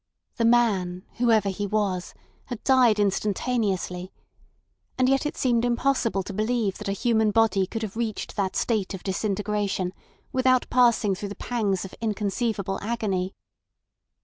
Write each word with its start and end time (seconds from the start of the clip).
The 0.37 0.45
man, 0.45 1.03
whoever 1.17 1.49
he 1.49 1.67
was, 1.67 2.15
had 2.45 2.63
died 2.63 2.97
instantaneously; 2.99 4.11
and 4.97 5.07
yet 5.07 5.27
it 5.27 5.37
seemed 5.37 5.63
impossible 5.63 6.23
to 6.23 6.33
believe 6.33 6.79
that 6.79 6.87
a 6.87 6.91
human 6.91 7.29
body 7.29 7.67
could 7.67 7.83
have 7.83 7.95
reached 7.95 8.35
that 8.35 8.55
state 8.55 8.95
of 8.95 9.03
disintegration 9.03 9.93
without 10.31 10.67
passing 10.71 11.13
through 11.13 11.29
the 11.29 11.35
pangs 11.35 11.85
of 11.85 11.93
inconceivable 12.01 12.79
agony. 12.81 13.35